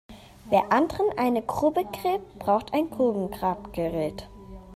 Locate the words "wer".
0.49-0.71